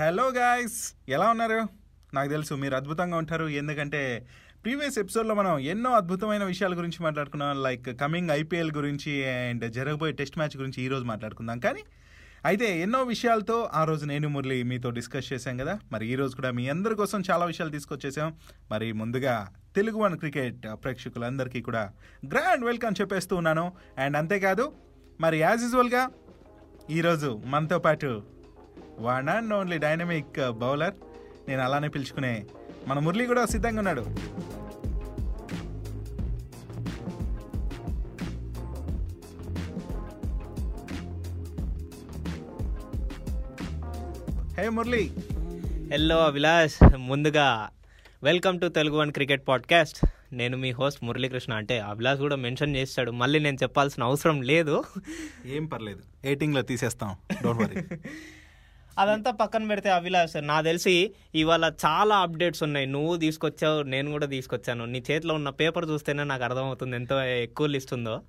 [0.00, 1.68] Hello guys ఎలా ఉన్నారు?
[2.14, 3.44] నాకు తెలుసు మీరు అద్భుతంగా ఉంటారు.
[3.44, 4.26] ఎందుకంటే
[4.64, 7.62] ప్రీవియస్ ఎపిసోడ్లో మనం ఎన్నో అద్భుతమైన విషయాల గురించి మాట్లాడుకున్నాం.
[7.62, 11.58] లైక్ కమింగ్ ఐపీఎల్ గురించి అండ్ జరగబోయే టెస్ట్ మ్యాచ్ గురించి ఈరోజు మాట్లాడుకుందాం.
[11.58, 11.82] కానీ
[12.44, 15.78] అయితే ఎన్నో విషయాలతో ఆ రోజు నేను మురళి మీతో డిస్కస్ చేశాం కదా.
[15.92, 18.34] మరి ఈరోజు కూడా మీ అందరి కోసం చాలా విషయాలు తీసుకొచ్చేసాం.
[18.70, 21.92] మరి ముందుగా తెలుగు వన్ క్రికెట్ ప్రేక్షకులందరికీ కూడా
[22.28, 23.72] గ్రాండ్ వెల్కమ్ చెప్పేస్తూ ఉన్నాను.
[23.98, 24.72] అండ్ అంతేకాదు
[25.20, 26.10] మరి యాజ్ యూజువల్గా
[26.90, 28.35] ఈరోజు మనతో పాటు
[28.98, 30.94] one and only dynamic bowler.
[31.48, 32.44] నేను అలానే పిలుచుకునే
[32.86, 34.00] మన మురళి కూడా సిద్ధంగా ఉన్నాడు.
[44.60, 45.12] హే మురళి.
[45.92, 47.68] హలో అభిలాష్ ముందుగా
[48.22, 51.52] welcome to Telugu one cricket podcast నేను మీ హోస్ట్ మురళీకృష్ణ.
[51.52, 53.10] అంటే అభిలాష్ కూడా మెన్షన్ చేస్తాడు.
[53.10, 54.84] మళ్ళీ నేను చెప్పాల్సిన అవసరం లేదు.
[55.46, 56.00] ఏం పర్లేదు.
[56.24, 57.16] ఎయిటింగ్లో తీసేస్తాం.
[57.42, 57.96] డోంట్ వరీ
[58.98, 62.86] అదంతా పక్కన పెడితే అభిలాష్ నా తెలిసి ఇవాళ చాలా అప్డేట్స్ ఉన్నాయి.
[62.86, 64.84] నువ్వు తీసుకొచ్చావు నేను కూడా తీసుకొచ్చాను.
[64.84, 68.20] నీ చేతిలో ఉన్న పేపర్ చూస్తేనే నాకు అర్థమవుతుంది ఎంత ఎక్కువ లిస్ట్ ఉందో.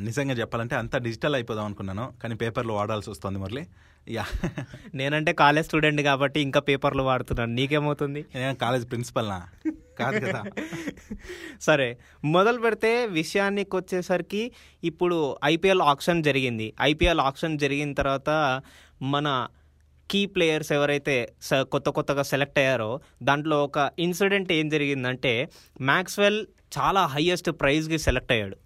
[0.00, 3.66] నిజంగా చెప్పాలంటే అంతా డిజిటల్ అయిపోదాం అనుకున్నాను కానీ పేపర్లో వాడాల్సి వస్తుంది మురళి.
[4.08, 4.24] యా.
[4.94, 7.52] నేనంటే కాలేజ్ స్టూడెంట్ కాబట్టి ఇంకా పేపర్లు వాడుతున్నాను.
[7.52, 8.24] నీకేమవుతుంది?
[8.34, 9.42] నేను కాలేజ్ ప్రిన్సిపల్నా?
[9.98, 10.44] కాదు కదా.
[11.60, 14.52] సరే మొదలు పెడితే విషయానికి వచ్చేసరికి
[14.84, 16.74] ఇప్పుడు ఐపీఎల్ ఆప్షన్ జరిగింది.
[16.80, 18.62] ఐపీఎల్ ఆప్షన్ జరిగిన తర్వాత
[19.02, 19.46] మన
[20.10, 25.48] కీ ప్లేయర్స్ ఎవరైతే స- కొత్త కొత్తగా సెలెక్ట్ అయ్యారో దాంట్లో ఒక ఇన్సిడెంట్ ఏం జరిగిందంటే
[25.80, 26.46] మ్యాక్స్వెల్
[26.78, 28.56] చాలా హైయెస్ట్ ప్రైజ్కి సెలెక్ట్ అయ్యాడు.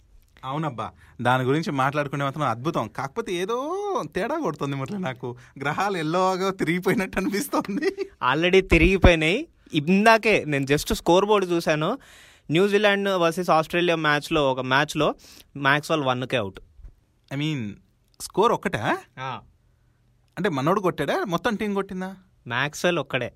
[0.44, 0.90] అవునబ్బా.
[1.22, 2.88] దాని గురించి మాట్లాడుకునే మాత్రం అద్భుతం.
[2.88, 3.78] కాకపోతే ఏదో
[4.14, 5.36] తేడా కొడుతుంది మురళి నాకు.
[5.60, 8.10] గ్రహాలు ఎల్లోగా తిరిగిపోయినట్టు అనిపిస్తుంది.
[8.22, 9.46] ఆల్రెడీ తిరిగిపోయినాయి.
[9.74, 11.98] ఇందాకే నేను జస్ట్ స్కోర్ బోర్డు చూశాను
[12.50, 15.14] న్యూజిలాండ్ వర్సెస్ ఆస్ట్రేలియా మ్యాచ్లో ఒక మ్యాచ్లో
[15.56, 16.60] మ్యాక్స్వెల్ వన్కే అవుట్
[17.32, 17.74] ఐ మీన్
[18.20, 18.98] స్కోర్ ఒక్కటా?
[20.38, 21.24] అంటే మనోడు కొట్టాడా?
[21.28, 22.16] మొత్తం టీం కొట్టిందా?
[22.46, 23.32] మ్యాక్స్వెల్ ఒక్కడే.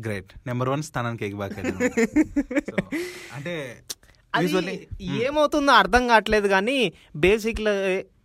[0.00, 1.50] గ్రేట్ నెంబర్ వన్ స్థానానికి ఎగిబాక
[3.34, 3.82] అంటే
[4.40, 7.60] usually- ఏమవుతుందో అర్థం కావట్లేదు కానీ బేసిక్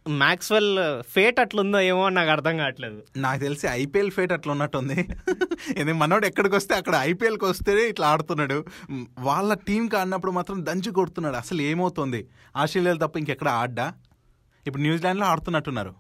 [0.10, 3.04] మ్యాక్స్వెల్ ఫేట్ అట్లుందో ఏమో నాకు అర్థం కావట్లేదు.
[3.18, 5.08] నాకు తెలిసి ఐపీఎల్ ఫేట్ అట్లా ఉన్నట్టుంది
[5.78, 8.66] ఇది మనోడు ఎక్కడికి వస్తే అక్కడ ఐపీఎల్కి వస్తేనే ఇట్లా ఆడుతున్నాడు.
[9.20, 11.36] వాళ్ళ టీంకి ఆడినప్పుడు మాత్రం దంచి కొడుతున్నాడు.
[11.36, 12.28] అసలు ఏమవుతుంది?
[12.58, 13.94] ఆస్ట్రేలియాలో తప్ప ఇంకెక్కడ ఆడ్డా?
[14.68, 15.94] ఇప్పుడు న్యూజిలాండ్లో ఆడుతున్నట్టున్నారు.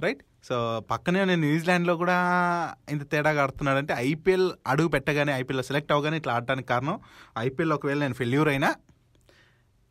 [0.00, 0.56] రైట్ సో
[0.90, 2.16] పక్కనే నేను న్యూజిలాండ్లో కూడా
[2.90, 6.96] ఇంత తేడాగా ఆడుతున్నాడంటే ఐపీఎల్ అడుగు పెట్టగానే ఐపీఎల్లో సెలెక్ట్ అవగానే ఇట్లా ఆడటానికి కారణం.
[7.38, 8.70] ఐపీఎల్ ఒకవేళ నేను ఫెయిల్యూర్ అయినా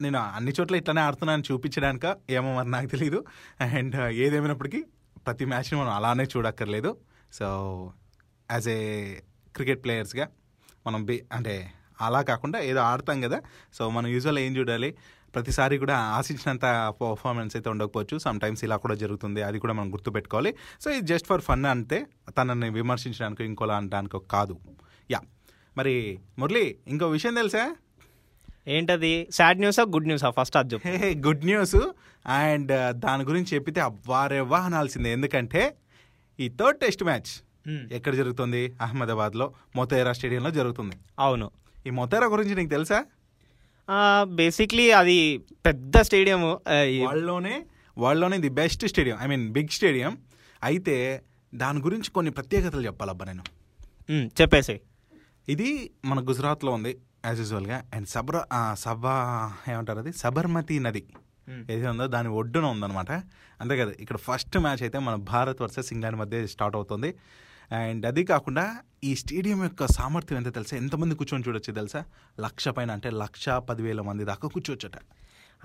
[0.01, 3.25] నేను అన్ని చోట్ల ఇట్లానే ఆడుతున్నాను చూపించడానిక ఏమో మరి నాకు తెలియదు
[3.59, 4.81] అండ్ ఏదేమైనప్పటికీ
[5.27, 6.97] ప్రతి మ్యాచ్ని మనం అలానే చూడక్కర్లేదు.
[7.33, 7.47] సో
[8.51, 8.79] యాజ్ ఏ
[9.55, 10.27] క్రికెట్ ప్లేయర్స్గా
[10.87, 13.37] మనం బి అంటే అలా కాకుండా ఏదో ఆడతాం కదా.
[13.73, 14.89] సో మనం యూజువల్ ఏం చూడాలి?
[15.35, 18.17] ప్రతిసారి కూడా ఆశించినంత పర్ఫార్మెన్స్ అయితే ఉండకపోవచ్చు.
[18.17, 19.41] సమ్ టైమ్స్ ఇలా కూడా జరుగుతుంది.
[19.41, 20.55] అది కూడా మనం గుర్తుపెట్టుకోవాలి.
[20.81, 22.05] సో ఇది జస్ట్ ఫర్ ఫన్ అంతే.
[22.37, 24.59] తనని విమర్శించడానికి ఇంకోలా అనడానికి కాదు.
[25.11, 25.19] యా
[25.77, 27.75] మరి మురళి ఇంకో విషయం తెలుసా?
[28.67, 29.27] ఏంటది?
[29.31, 30.87] సాడ్ న్యూసా గుడ్ న్యూసా ఫస్ట్ అది చెప్పు.
[31.27, 31.75] గుడ్ న్యూస్
[32.27, 35.11] అండ్ దాని గురించి చెప్పితే అవ్వారెవ్వా అనాల్సిందే.
[35.11, 35.75] ఎందుకంటే
[36.39, 37.31] ఈ థర్డ్ టెస్ట్ మ్యాచ్.
[37.91, 38.73] ఎక్కడ జరుగుతుంది?
[38.81, 40.95] అహ్మదాబాద్లో మొతేరా స్టేడియంలో జరుగుతుంది.
[41.19, 41.51] అవును.
[41.87, 43.05] ఈ మొతేరా గురించి నీకు తెలుసా?
[44.23, 47.65] బేసిక్లీ అది పెద్ద స్టేడియం వాళ్ళలోనే
[47.97, 49.17] వాళ్ళలోనే the best stadium.
[49.21, 50.17] I mean big stadium
[50.63, 51.23] అయితే
[51.55, 53.43] దాని గురించి కొన్ని ప్రత్యేకతలు చెప్పాలబ్బా నేను.
[54.41, 54.81] చెప్పేసి
[55.49, 55.69] ఇది
[56.05, 59.15] మన గుజరాత్లో ఉంది యాజ్ యూజువల్గా అండ్ సబ్ర సబా
[59.71, 60.13] ఏమంటారు అది?
[60.13, 61.03] సబర్మతి నది.
[61.69, 63.11] ఏది ఉందో దాని ఒడ్డున ఉందన్నమాట.
[63.61, 67.09] అంతే కదా ఇక్కడ ఫస్ట్ మ్యాచ్ అయితే మన భారత్ వర్సెస్ ఇంగ్లాండ్ మధ్య స్టార్ట్ అవుతుంది.
[67.71, 70.77] అండ్ అది కాకుండా ఈ స్టేడియం యొక్క సామర్థ్యం ఎంత తెలుసా?
[70.77, 72.03] ఎంతమంది కూర్చొని చూడొచ్చు తెలుసా?
[72.39, 74.91] లక్ష పైన అంటే లక్ష పదివేల మంది దాకా కూర్చోవచ్చట.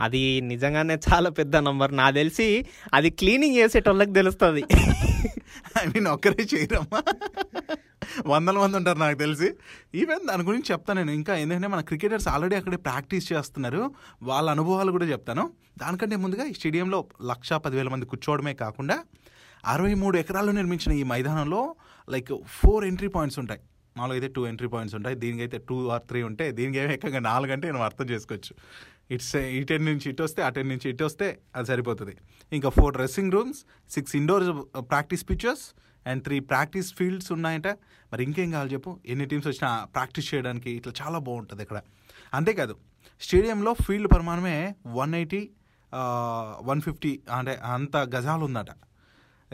[0.01, 4.65] అది నిజంగానే చాలా పెద్ద నంబర్ నాకు తెలిసి అది క్లీనింగ్ చేసేటోళ్ళకి తెలుస్తుంది.
[5.83, 7.03] ఐ మీన్ ఒక్కరే చేయరమ్మా.
[8.27, 9.55] వందల మంది ఉంటారు నాకు తెలిసి.
[9.95, 11.11] ఈవెన్ దాని గురించి చెప్తాను నేను.
[11.11, 13.91] ఇంకా ఎందుకంటే మన క్రికెటర్స్ ఆల్రెడీ అక్కడే ప్రాక్టీస్ చేస్తున్నారు.
[14.23, 15.51] వాళ్ళ అనుభవాలు కూడా చెప్తాను.
[15.79, 18.99] దానికంటే ముందుగా ఈ స్టేడియంలో లక్ష పదివేల మంది కూర్చోవడమే కాకుండా
[19.67, 21.75] అరవై మూడు ఎకరాల్లో నిర్మించిన ఈ మైదానంలో
[22.15, 23.61] లైక్ ఫోర్ ఎంట్రీ పాయింట్స్ ఉంటాయి.
[23.97, 25.17] మామూలుగా అయితే టూ ఎంట్రీ పాయింట్స్ ఉంటాయి.
[25.23, 28.53] దీనికైతే టూ ఆర్ త్రీ ఉంటే దీనికి ఏమి ఏకంగా నాలుగు అంటే మనం అర్థం చేసుకోవచ్చు.
[29.15, 31.27] ఇట్స్ ఇటెన్ నుంచి ఇటు వస్తే అటెన్ నుంచి ఇటు వస్తే
[31.57, 32.15] అది సరిపోతుంది.
[32.53, 33.61] ఇంకా four dressing rooms
[33.95, 34.45] six indoor
[34.93, 35.65] practice pictures
[36.11, 37.69] and three practice fields ఉన్నాయంట.
[38.13, 38.91] మరి ఇంకేం కావాలి చెప్పు?
[39.13, 41.81] ఎన్ని టీమ్స్ వచ్చినా ప్రాక్టీస్ చేయడానికి ఇట్లా చాలా బాగుంటుంది ఇక్కడ.
[42.39, 42.77] అంతేకాదు
[43.27, 44.57] స్టేడియంలో ఫీల్డ్ పరిమాణమే
[45.01, 45.43] వన్ ఎయిటీ
[46.69, 48.71] వన్ ఫిఫ్టీ అంటే అంత గజాలు ఉందట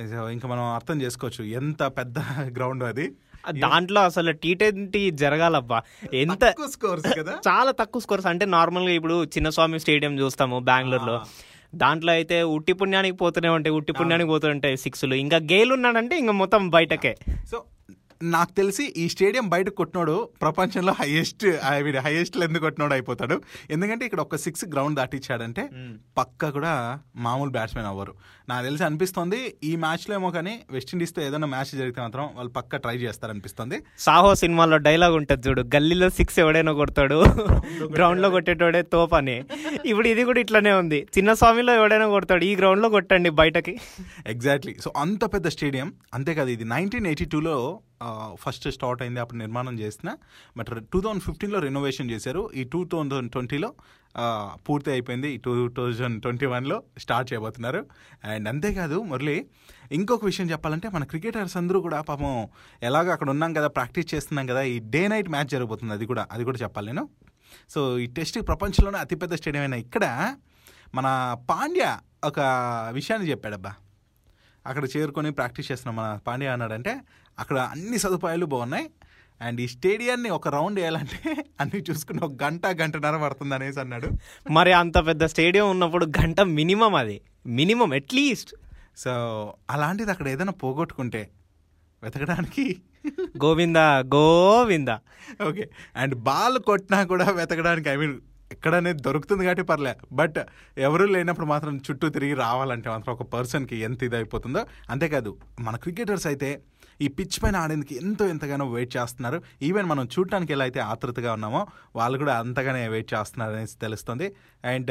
[0.01, 1.45] ఇంకా మనం అర్థం చేసుకోవచ్చు.
[1.45, 2.19] ఎంత పెద్ద
[2.57, 3.13] గ్రౌండ్ అది.
[3.51, 5.83] దాంట్లో అసలు టీ ట్వంటీ జరగాలబ్బా.
[6.15, 7.33] ఎంత స్కోర్స్ కదా.
[7.49, 8.27] చాలా తక్కువ స్కోర్స్.
[8.27, 11.21] అంటే నార్మల్గా ఇప్పుడు చిన్నస్వామి స్టేడియం చూస్తాము బెంగళూరులో.
[11.75, 16.71] దాంట్లో అయితే ఉట్టి పుణ్యానికి పోతూనే ఉంటాయి ఉట్టి పుణ్యానికి పోతుంటాయి సిక్స్లు ఇంకా గేల్ ఉన్నాడంటే ఇంకా మొత్తం
[16.71, 17.17] బయటకే.
[17.51, 17.65] సో
[18.35, 23.37] నాకు తెలిసి ఈ స్టేడియం బయట కొట్టినోడు ప్రపంచంలో highest I mean highest length కొట్టినోడు అయిపోతాడు.
[23.71, 25.63] ఎందుకంటే ఇక్కడ ఒక సిక్స్ గ్రౌండ్ దాటిచ్చాడంటే
[26.19, 26.73] పక్క కూడా
[27.17, 28.13] మామూలు బ్యాట్స్మెన్ అవ్వరు.
[28.49, 32.97] నాకు తెలిసి అనిపిస్తుంది ఈ మ్యాచ్లో ఏమో కానీ వెస్టిండీస్తో ఏదైనా మ్యాచ్ జరిగితే మాత్రం వాళ్ళు పక్క ట్రై
[32.97, 37.19] చేస్తారు అనిపిస్తుంది సాహో సినిమాలో డైలాగ్ ఉంటుంది చూడు గల్లీలో సిక్స్ ఎవడైనా కొడతాడు
[37.97, 39.37] గ్రౌండ్లో కొట్టేటోడే తోపని.
[39.85, 43.81] ఇప్పుడు ఇది కూడా ఇట్లానే ఉంది చిన్న స్వామిలో ఎవడైనా కొడతాడు ఈ గ్రౌండ్లో కొట్టండి బయటకి.
[44.27, 47.57] ఎగ్జాక్ట్లీ సో అంత పెద్ద స్టేడియం అంతేకాదు ఇది నైన్టీన్ ఎయిటీ టూలో
[48.35, 50.11] ఫస్ట్ స్టార్ట్ అయింది అప్పుడు నిర్మాణం చేసిన.
[50.57, 52.51] బట్ టూ థౌజండ్ ఫిఫ్టీన్లో రెనోవేషన్ చేశారు.
[52.55, 53.75] ఈ టూ థౌజండ్ ట్వంటీలో
[54.69, 55.29] పూర్తి అయిపోయింది.
[55.35, 57.87] ఈ టూ థౌజండ్ ట్వంటీ వన్లో స్టార్ట్ చేయబోతున్నారు.
[58.25, 59.37] అండ్ అంతేకాదు మురళి
[59.93, 62.49] ఇంకొక విషయం చెప్పాలంటే మన క్రికెటర్స్ అందరూ కూడా పాపం
[62.83, 65.93] ఎలాగ అక్కడ ఉన్నాం కదా ప్రాక్టీస్ చేస్తున్నాం కదా ఈ డే నైట్ మ్యాచ్ జరగబోతుంది.
[65.93, 67.09] అది కూడా అది కూడా చెప్పాలి నేను.
[67.71, 70.05] సో ఈ టెస్ట్ ప్రపంచంలోనే అతిపెద్ద స్టేడియం అయిన ఇక్కడ
[70.95, 72.41] మన పాండ్య ఒక
[72.93, 73.75] విషయాన్ని చెప్పాడబ్బా.
[74.67, 76.93] అక్కడ చేరుకొని ప్రాక్టీస్ చేస్తున్న మన పాండ్య అన్నాడంటే
[77.39, 78.91] అక్కడ అన్ని సదుపాయాలు బాగున్నాయి.
[79.41, 81.19] అండ్ ఈ స్టేడియాన్ని ఒక రౌండ్ వేయాలంటే
[81.61, 84.09] అన్ని చూసుకుని ఒక గంట గంటన్నర పడుతుంది అనేసి అన్నాడు.
[84.51, 87.21] మరి అంత పెద్ద స్టేడియం ఉన్నప్పుడు గంట మినిమం అది.
[87.47, 88.55] మినిమం అట్లీస్ట్
[88.97, 89.13] సో
[89.71, 91.23] అలాంటిది అక్కడ ఏదైనా పోగొట్టుకుంటే
[92.03, 92.65] వెతకడానికి
[93.37, 94.97] Govinda Govinda.
[95.49, 95.71] Okay.
[95.97, 98.15] And ball కొట్టినా కూడా వెతకడానికి ఐ మీన్
[98.55, 99.95] ఎక్కడనే దొరుకుతుంది కాబట్టి పర్లే.
[100.21, 100.39] బట్
[100.89, 104.63] ఎవరు లేనప్పుడు మాత్రం చుట్టూ తిరిగి రావాలంటే మాత్రం ఒక పర్సన్కి ఎంత ఇది అయిపోతుందో
[104.95, 105.33] అంతేకాదు
[105.67, 106.51] మన క్రికెటర్స్ అయితే
[107.05, 109.39] ఈ పిచ్ పైన ఆడేందుకు ఎంతో ఎంతగానో వెయిట్ చేస్తున్నారు.
[109.69, 111.61] ఈవెన్ మనం చూడటానికి ఎలా అయితే ఆతృతగా ఉన్నామో
[111.99, 114.27] వాళ్ళు కూడా అంతగానే వెయిట్ చేస్తున్నారు అనేసి తెలుస్తుంది.
[114.73, 114.91] అండ్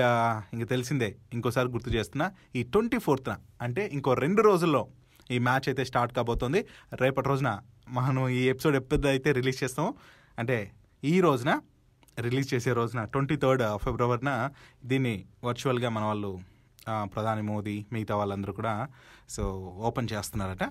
[0.55, 2.27] ఇంక తెలిసిందే ఇంకోసారి గుర్తు చేస్తున్నా
[2.59, 3.33] ఈ ట్వంటీ ఫోర్త్న
[3.67, 4.83] అంటే ఇంకో రెండు రోజుల్లో
[5.35, 6.61] ఈ మ్యాచ్ అయితే స్టార్ట్ కాబోతుంది.
[7.03, 7.51] రేపటి రోజున
[7.99, 9.91] మనం ఈ ఎపిసోడ్ ఎప్పుడు అయితే రిలీజ్ చేస్తామో
[10.37, 10.57] అంటే
[11.03, 11.51] ఈ రోజున
[12.17, 14.31] రిలీజ్ చేసే రోజున ట్వంటీ థర్డ్ ఫిబ్రవరిన
[14.85, 16.31] దీన్ని వర్చువల్గా మన వాళ్ళు
[17.13, 18.87] ప్రధాని మోదీ మిగతా వాళ్ళందరూ కూడా
[19.29, 19.43] సో
[19.89, 20.63] ఓపెన్ చేస్తున్నారట.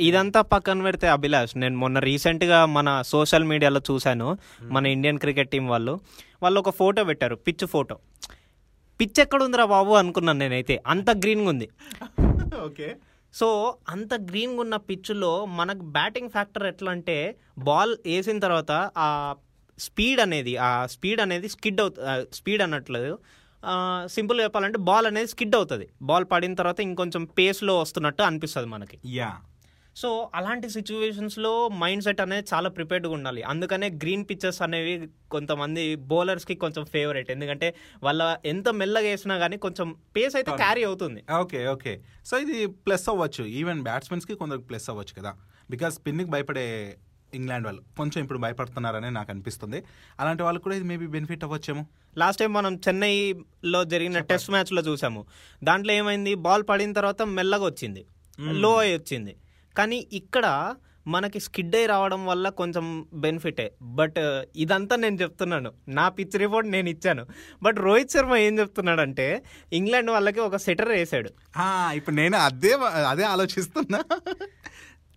[0.00, 5.64] ఇదంతా పక్కన పెడితే అభిలాష్ నేను మొన్న రీసెంట్గా మన సోషల్ మీడియాలో చూశాను మన ఇండియన్ క్రికెట్ టీం
[5.68, 5.94] వాళ్ళు.
[6.42, 7.96] వాళ్ళు ఒక ఫోటో పెట్టారు పిచ్ ఫోటో.
[9.00, 11.68] పిచ్ ఎక్కడ ఉందిరా బాబు అనుకున్నాను నేనైతే అంత గ్రీన్గా ఉంది.
[12.64, 12.96] ఓకే.
[13.34, 13.48] సో
[13.88, 17.16] అంత గ్రీన్గా ఉన్న పిచ్లో మనకు బ్యాటింగ్ ఫ్యాక్టర్ ఎట్లా అంటే
[17.58, 19.08] బాల్ వేసిన తర్వాత ఆ
[19.78, 23.18] స్పీడ్ అనేది ఆ స్పీడ్ అనేది స్కిడ్ అవుతుంది స్పీడ్ అన్నట్లేదు.
[24.06, 25.88] సింపుల్ చెప్పాలంటే బాల్ అనేది స్కిడ్ అవుతుంది.
[26.02, 28.98] బాల్ పడిన తర్వాత ఇంకొంచెం పేస్లో వస్తున్నట్టు అనిపిస్తుంది మనకి.
[29.06, 29.32] యా.
[29.96, 33.42] సో అలాంటి సిచ్యువేషన్స్లో మైండ్ సెట్ అనేది చాలా ప్రిపేర్డ్గా ఉండాలి.
[33.42, 39.96] అందుకనే గ్రీన్ పిక్చర్స్ అనేవి కొంతమంది బౌలర్స్కి కొంచెం ఫేవరెట్ ఎందుకంటే వాళ్ళ ఎంత మెల్లగా వేసినా కానీ కొంచెం
[40.16, 41.24] పేస్ అయితే క్యారీ అవుతుంది.
[41.40, 42.00] Okay okay.
[42.26, 43.44] సో ఇది ప్లస్ అవ్వచ్చు.
[43.44, 45.34] ఈవెన్ బ్యాట్స్మెన్స్కి కొందరికి ప్లస్ అవ్వచ్చు కదా.
[45.70, 46.96] బికాస్ స్పిన్కి భయపడే
[47.34, 47.82] ఇంగ్లాండ్ వాళ్ళు.
[47.96, 49.82] కొంచెం ఇప్పుడు భయపడుతున్నారని నాకు అనిపిస్తుంది.
[50.20, 51.84] అలాంటి వాళ్ళకి కూడా ఇది మేబీ బెనిఫిట్ అవ్వచ్చేమో.
[52.18, 55.22] లాస్ట్ టైం మనం చెన్నైలో జరిగిన టెస్ట్ మ్యాచ్లో చూసాము.
[55.64, 56.34] దాంట్లో ఏమైంది?
[56.46, 58.04] బాల్ పడిన తర్వాత మెల్లగా వచ్చింది.
[58.40, 59.34] లో అయి వచ్చింది.
[59.78, 60.74] కానీ ఇక్కడ
[61.06, 62.84] మనకి స్కిడ్ అయి రావడం వల్ల కొంచెం
[63.14, 64.20] బెనిఫిటే బట్
[64.56, 65.70] ఇదంతా నేను చెప్తున్నాను.
[65.88, 67.24] నా పిచ్ రిపోర్ట్ నేను ఇచ్చాను.
[67.62, 69.26] బట్ రోహిత్ శర్మ ఏం చెప్తున్నాడంటే
[69.72, 71.30] ఇంగ్లాండ్ వాళ్ళకి ఒక సెటర్ వేసాడు.
[71.96, 72.72] ఇప్పుడు నేను అదే
[73.08, 74.00] అదే ఆలోచిస్తున్నా.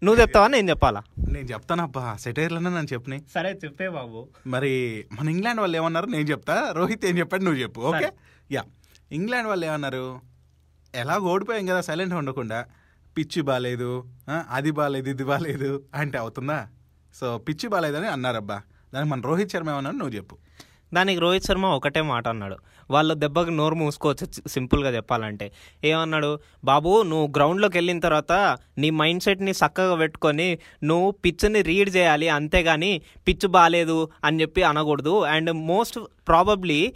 [0.02, 0.48] నువ్వు చెప్తావా?
[0.48, 1.02] నేను చెప్పాలా?
[1.28, 2.18] నేను చెప్తానబ్బా.
[2.18, 3.22] సెటైర్లోనే నన్ను చెప్పినాయి.
[3.34, 4.20] సరే చెప్పే బాబు.
[4.48, 4.72] మరి
[5.12, 6.06] మన ఇంగ్లాండ్ వాళ్ళు ఏమన్నారు?
[6.06, 6.72] నేను చెప్తా.
[6.72, 8.10] రోహిత్ ఏం చెప్పాడు నువ్వు చెప్పు ఓకే?
[8.52, 8.64] యా.
[9.12, 10.06] ఇంగ్లాండ్ వాళ్ళు ఏమన్నారు?
[10.94, 12.60] ఎలాగ ఓడిపోయాం కదా సైలెంట్ ఉండకుండా.
[13.18, 13.90] పిచ్చి బాగాలేదు
[14.30, 16.58] ఆ, అది బాగాలేదు ఇది బాగాలేదు అంటే అవుతుందా?
[17.16, 18.58] సో పిచ్చి బాగాలేదని అన్నారబ్బా.
[18.94, 20.36] దానికి మన రోహిత్ శర్మ ఏమన్నారు నువ్వు చెప్పు.
[20.94, 22.58] దానికి రోహిత్ శర్మ ఒకటే మాట అన్నాడు.
[22.92, 25.52] వాళ్ళ దెబ్బకి నోరు మూసుకోవచ్చు సింపుల్గా చెప్పాలంటే.
[25.84, 26.40] ఏమన్నాడు?
[26.64, 33.02] బాబు నువ్వు గ్రౌండ్లోకి వెళ్ళిన తర్వాత నీ మైండ్ సెట్ని చక్కగా పెట్టుకొని నువ్వు పిచ్ని రీడ్ చేయాలి అంతేగాని
[33.28, 35.24] పిచ్ బాగాలేదు అని చెప్పి అనకూడదు.
[35.24, 36.94] అండ్ మోస్ట్ ప్రాబబ్లీ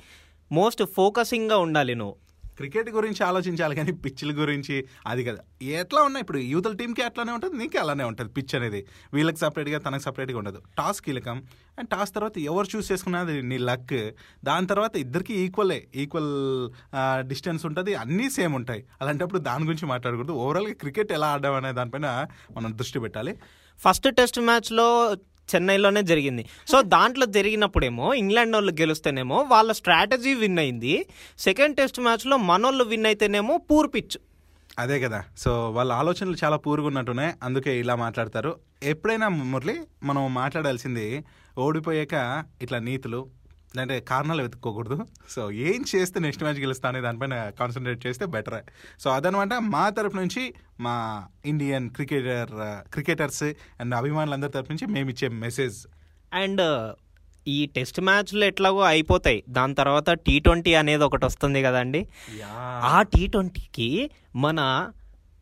[0.51, 2.15] మోస్ట్ ఫోకసింగ్గా ఉండాలి నువ్వు.
[2.57, 5.39] క్రికెట్ గురించి ఆలోచించాలి కానీ పిచ్ల గురించి అది కదా.
[5.61, 6.21] ఎట్లా ఉన్నాయి?
[6.21, 8.85] ఇప్పుడు యూతల టీంకి అట్లానే ఉంటుంది నీకే అలానే ఉంటుంది పిచ్ అనేది.
[9.13, 10.61] వీళ్ళకి సపరేట్గా తనకి సపరేట్గా ఉండదు.
[10.77, 11.43] టాస్ కీలకం.
[11.77, 13.41] అండ్ టాస్ తర్వాత ఎవరు చూస్ చేసుకున్నది?
[13.41, 14.11] నీ లక్
[14.43, 16.33] దాని తర్వాత ఇద్దరికి ఈక్వలే ఈక్వల్
[17.27, 18.85] డిస్టెన్స్ ఉంటుంది అన్నీ సేమ్ ఉంటాయి.
[19.01, 20.31] అలాంటప్పుడు దాని గురించి మాట్లాడకూడదు.
[20.31, 23.39] ఓవరాల్గా క్రికెట్ ఎలా ఆడడం అనే దానిపైన మనం దృష్టి పెట్టాలి.
[23.79, 25.15] ఫస్ట్ టెస్ట్ మ్యాచ్లో
[25.55, 26.45] చెన్నైలోనే జరిగింది.
[26.67, 31.05] సో దాంట్లో జరిగినప్పుడేమో ఇంగ్లాండ్ వాళ్ళు గెలుస్తేనేమో వాళ్ళ స్ట్రాటజీ విన్ అయింది.
[31.39, 34.17] సెకండ్ టెస్ట్ మ్యాచ్లో మనోళ్ళు విన్ అయితేనేమో పూర్ పిచ్.
[34.79, 35.23] అదే కదా.
[35.37, 37.33] సో వాళ్ళ ఆలోచనలు చాలా పూరుగా ఉన్నట్టున్నాయి.
[37.43, 38.55] అందుకే ఇలా మాట్లాడతారు.
[38.83, 41.23] ఎప్పుడైనా మురళి మనం మాట్లాడాల్సింది
[41.57, 43.40] ఓడిపోయాక ఇట్లా నీతులు
[43.79, 45.05] అంటే కారణాలు వెతుక్కోకూడదు.
[45.29, 48.63] సో ఏం చేస్తే నెక్స్ట్ మ్యాచ్ గెలుస్తా అనే దానిపైన కాన్సన్ట్రేట్ చేస్తే బెటర్
[48.99, 52.51] సో అదనమాట మా తరపు నుంచి మా ఇండియన్ క్రికెటర్
[52.93, 53.43] క్రికెటర్స్
[53.79, 55.87] అండ్ అభిమానులందరి తరపు నుంచి మేము ఇచ్చే మెసేజ్
[56.33, 56.93] అండ్
[57.47, 59.43] ఈ టెస్ట్ మ్యాచ్లు ఎట్లాగో అయిపోతాయి.
[59.49, 62.07] దాని తర్వాత టీ ట్వంటీ అనేది ఒకటి వస్తుంది కదండి.
[62.83, 64.89] ఆ టీ ట్వంటీకి మన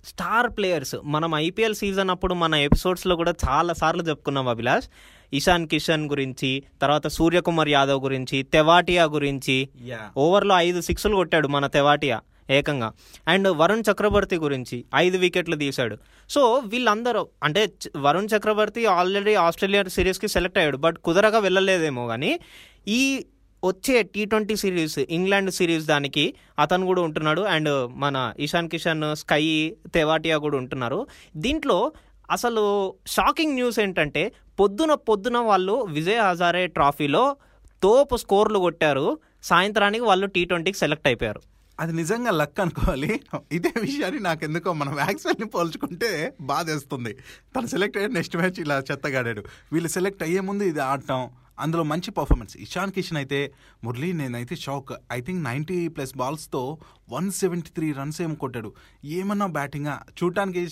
[0.05, 4.88] స్టార్ ప్లేయర్స్ మనం ఐపీఎల్ సీజన్ అప్పుడు మన ఎపిసోడ్స్లో కూడా చాలా సార్లు చెప్పుకున్నాం అభిలాష్.
[5.33, 9.69] ఇషాన్ కిషన్ గురించి తర్వాత సూర్యకుమార్ యాదవ్ గురించి తెవాటియా గురించి.
[10.17, 12.93] ఓవర్లో ఐదు సిక్స్లు కొట్టాడు మన తెవాటియా ఏకంగా.
[13.27, 15.98] అండ్ వరుణ్ చక్రవర్తి గురించి ఐదు వికెట్లు తీశాడు.
[16.29, 22.39] సో వీళ్ళందరూ అంటే వరుణ్ చక్రవర్తి ఆల్రెడీ ఆస్ట్రేలియా సిరీస్కి సెలెక్ట్ అయ్యాడు బట్ కుదరక వెళ్ళలేదేమో కానీ
[22.88, 23.25] ఈ
[23.65, 29.75] వచ్చే T twenty series England series దానికి అతను కూడా ఉంటున్నాడు అండ్ మన ఇషాన్ కిషన్ స్కై
[29.93, 31.07] తెవాటియా కూడా ఉంటున్నారు.
[31.38, 31.91] దీంట్లో
[32.31, 37.36] అసలు షాకింగ్ న్యూస్ ఏంటంటే పొద్దున పొద్దున వాళ్ళు విజయ్ హజారే ట్రాఫీలో
[37.83, 39.17] తోపు స్కోర్లు కొట్టారు.
[39.43, 41.41] సాయంత్రానికి వాళ్ళు టీ ట్వంటీకి సెలెక్ట్ అయిపోయారు.
[41.79, 43.21] అది నిజంగా లక్ అనుకోవాలి.
[43.51, 47.13] ఇదే విషయాన్ని నాకు ఎందుకో మన వ్యాక్సిన్ని పోల్చుకుంటే బాధేస్తుంది.
[47.55, 49.43] తను సెలెక్ట్ అయ్యాడు నెక్స్ట్ మ్యాచ్ ఇలా చెత్తగాడాడు.
[49.74, 51.29] వీళ్ళు సెలెక్ట్ అయ్యే ముందు ఇది ఆడటం.
[51.60, 53.39] అందులో మంచి పర్ఫార్మెన్స్ ఇషాన్ కిషన్ అయితే
[53.84, 56.78] మురళి నేనైతే shock I think ninety plus బాల్స్తో
[57.10, 58.74] one seventy three runs ఏమో కొట్టాడు.
[59.06, 60.63] ఏమన్నా బ్యాటింగా చూడటానికి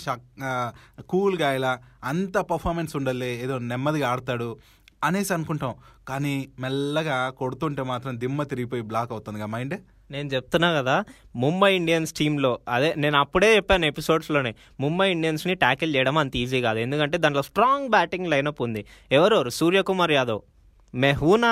[1.10, 3.32] కూల్గా ఇలా అంత పర్ఫార్మెన్స్ ఉండలే.
[3.44, 4.50] ఏదో నెమ్మదిగా ఆడతాడు
[5.04, 5.76] అనేసి అనుకుంటాం.
[6.08, 9.46] కానీ మెల్లగా కొడుతుంటే మాత్రం దిమ్మ తిరిగిపోయి బ్లాక్ అవుతుందిగా.
[9.46, 9.76] మైండ్
[10.12, 10.94] నేను చెప్తున్నా కదా
[11.36, 16.80] ముంబై ఇండియన్స్ టీంలో అదే నేను అప్పుడే చెప్పాను ఎపిసోడ్స్లోనే ముంబై ఇండియన్స్ని ట్యాకిల్ చేయడం అంత ఈజీ కాదు.
[16.80, 18.86] ఎందుకంటే దాంట్లో స్ట్రాంగ్ బ్యాటింగ్ లైనప్ ఉంది.
[19.12, 20.42] ఎవరెవరు సూర్యకుమార్ యాదవ్.
[21.04, 21.52] మెహూనా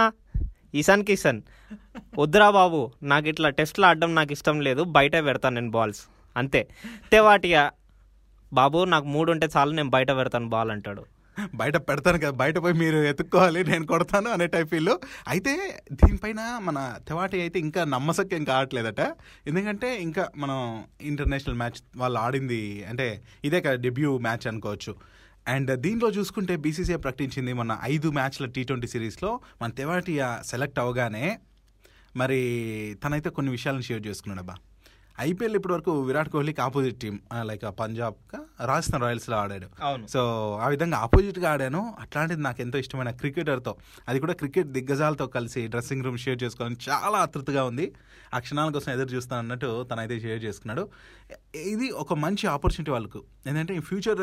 [0.81, 1.39] ఇషాన్ కిషన్
[2.19, 2.79] వద్దురా బాబు
[3.11, 6.01] నాకు ఇట్లా టెస్ట్లు ఆడడం నాకు ఇష్టం లేదు బయట పెడతాను నేను బాల్స్
[6.35, 6.61] అంతే
[7.11, 7.63] తెవాటియా
[8.51, 11.03] బాబు నాకు మూడు ఉంటే చాలు నేను బయట పెడతాను బాల్ అంటాడు
[11.61, 14.93] బయట పెడతాను కదా బయట పోయి మీరు ఎత్తుక్కోవాలి నేను కొడతాను అనే టైప్ వీళ్ళు
[15.27, 15.53] అయితే
[15.91, 19.01] దీనిపైన మన తెవాటి అయితే ఇంకా నమ్మసక్యం కావట్లేదట
[19.47, 20.59] ఎందుకంటే ఇంకా మనం
[21.01, 23.07] ఇంటర్నేషనల్ మ్యాచ్ వాళ్ళు ఆడింది అంటే
[23.43, 24.93] ఇదే కదా డెబ్యూ మ్యాచ్ అనుకోవచ్చు।
[25.47, 29.39] అండ్ దీంట్లో చూసుకుంటే బీసీసీఐ ప్రకటించింది మన ఐదు మ్యాచ్ల టీ ట్వంటీ సిరీస్లో.
[29.61, 31.39] మన తెవాటియా సెలెక్ట్ అవగానే
[32.15, 32.39] మరి
[33.03, 34.55] తనైతే కొన్ని విషయాలను షేర్ చేసుకున్నాడు అబ్బా.
[35.19, 38.15] ఐపీఎల్ ఇప్పటి వరకు విరాట్ కోహ్లీకి opposite team like Punjab
[38.65, 39.67] Rajasthan రాయల్స్లో ఆడాడు.
[39.81, 40.07] అవును.
[40.07, 40.21] సో
[40.61, 41.95] ఆ విధంగా ఆపోజిట్గా ఆడాను.
[41.99, 43.75] అట్లాంటిది నాకు ఎంతో ఇష్టమైన క్రికెటర్తో
[44.07, 47.91] అది కూడా క్రికెట్ దిగ్గజాలతో కలిసి డ్రెస్సింగ్ రూమ్ షేర్ చేసుకోవాలని చాలా ఆతృతగా ఉంది.
[48.33, 50.89] ఆ క్షణాల కోసం ఎదురు చూస్తాను అన్నట్టు తనైతే షేర్ చేసుకున్నాడు.
[51.55, 53.23] ఇది ఒక మంచి ఆపర్చునిటీ వాళ్ళకు.
[53.47, 54.21] ఏంటంటే ఫ్యూచర్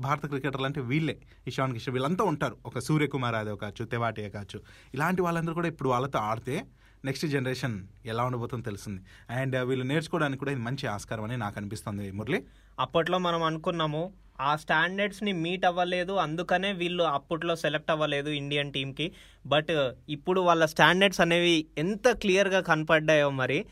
[0.00, 1.18] భారత క్రికెటర్లు అంటే వీళ్ళే.
[1.46, 2.56] ఇషాన్ కిషన్ వీళ్ళంతా ఉంటారు.
[2.66, 4.60] ఒక సూర్యకుమార్ యాదవ్ కావచ్చు తెవాటియా కావచ్చు.
[4.94, 6.64] ఇలాంటి వాళ్ళందరూ కూడా ఇప్పుడు వాళ్ళతో ఆడితే
[7.04, 9.02] నెక్స్ట్ జనరేషన్ ఎలా ఉండబోతుందో తెలుస్తుంది.
[9.30, 12.42] అండ్ వీళ్ళు నేర్చుకోవడానికి కూడా ఇది మంచి ఆస్కారం అని నాకు అనిపిస్తుంది మురళి.
[12.80, 16.12] అప్పట్లో మనం అనుకున్నాము ఆ స్టాండర్డ్స్ని మీట్ అవ్వలేదు.
[16.12, 19.12] అందుకనే వీళ్ళు అప్పట్లో సెలెక్ట్ అవ్వలేదు ఇండియన్ టీంకి
[19.46, 23.66] బట్ ఇప్పుడు వాళ్ళ స్టాండర్డ్స్ అనేవి ఎంత క్లియర్గా కనపడ్డాయో మరి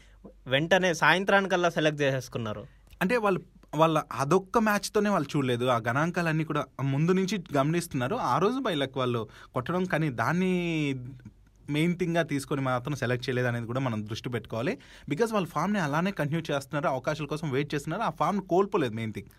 [0.46, 2.66] వెంటనే సాయంత్రానికల్లా సెలెక్ట్ చేసేసుకున్నారు.
[3.02, 3.40] అంటే వాళ్ళు
[3.74, 5.64] వాళ్ళ అదొక్క మ్యాచ్తోనే వాళ్ళు చూడలేదు.
[5.64, 8.16] ఆ గణాంకాలన్నీ కూడా ముందు నుంచి గమనిస్తున్నారు.
[8.16, 10.52] ఆ రోజు బయలకు వాళ్ళు కొట్టడం కానీ దాన్ని
[11.70, 14.78] మెయిన్ థింగ్గా తీసుకొని మాత్రం సెలెక్ట్ చేయలేదు అనేది కూడా మనం దృష్టి పెట్టుకోవాలి.
[15.08, 19.30] బికాజ్ వాళ్ళ ఫామ్ని అలానే కంటిన్యూ చేస్తున్నారు అవకాశాల కోసం వెయిట్ చేస్తున్నారు ఆ ఫామ్ కోల్పోలేదు మెయిన్ థింగ్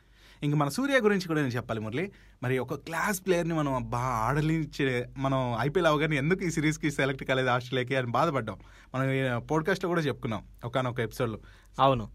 [0.44, 2.12] ఇంక మన సూర్య గురించి కూడా నేను చెప్పాలి మురళి.
[2.44, 7.50] మరి ఒక క్లాస్ ప్లేయర్ని మనం బాగా ఆడలించే మనం ఐపీఎల్ అవగానే ఎందుకు ఈ సిరీస్కి సెలెక్ట్ కాలేదు
[7.50, 8.58] ఆస్ట్రేలియాకి అని బాధపడ్డాం.
[8.96, 9.08] మనం
[9.52, 11.40] పోడ్కాస్ట్లో కూడా చెప్పుకున్నాం ఒకనొక ఎపిసోడ్లో
[11.80, 12.08] అవును.